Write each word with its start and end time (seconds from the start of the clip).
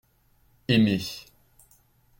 Aimez. 0.67 1.07